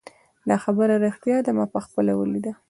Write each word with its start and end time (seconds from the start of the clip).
دا 0.49 0.55
خبره 0.63 0.93
ریښتیا 1.05 1.37
ده 1.45 1.51
ما 1.57 1.65
پخپله 1.75 2.13
ولیدله 2.15 2.53